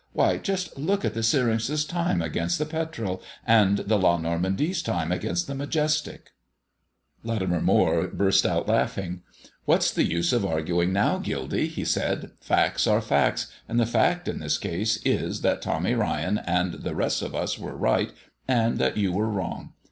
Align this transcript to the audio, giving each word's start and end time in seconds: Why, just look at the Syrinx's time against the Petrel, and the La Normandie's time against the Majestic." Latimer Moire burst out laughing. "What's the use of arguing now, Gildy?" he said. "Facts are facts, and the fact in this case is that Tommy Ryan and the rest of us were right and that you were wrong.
Why, 0.13 0.39
just 0.39 0.79
look 0.79 1.05
at 1.05 1.13
the 1.13 1.21
Syrinx's 1.21 1.85
time 1.85 2.23
against 2.23 2.57
the 2.57 2.65
Petrel, 2.65 3.21
and 3.45 3.77
the 3.77 3.97
La 3.99 4.17
Normandie's 4.17 4.81
time 4.81 5.11
against 5.11 5.45
the 5.45 5.53
Majestic." 5.53 6.31
Latimer 7.23 7.61
Moire 7.61 8.07
burst 8.07 8.43
out 8.43 8.67
laughing. 8.67 9.21
"What's 9.65 9.91
the 9.91 10.03
use 10.03 10.33
of 10.33 10.43
arguing 10.43 10.91
now, 10.91 11.19
Gildy?" 11.19 11.67
he 11.67 11.85
said. 11.85 12.31
"Facts 12.39 12.87
are 12.87 12.99
facts, 12.99 13.51
and 13.69 13.79
the 13.79 13.85
fact 13.85 14.27
in 14.27 14.39
this 14.39 14.57
case 14.57 14.97
is 15.05 15.41
that 15.41 15.61
Tommy 15.61 15.93
Ryan 15.93 16.39
and 16.47 16.73
the 16.81 16.95
rest 16.95 17.21
of 17.21 17.35
us 17.35 17.59
were 17.59 17.77
right 17.77 18.11
and 18.47 18.79
that 18.79 18.97
you 18.97 19.11
were 19.11 19.29
wrong. 19.29 19.73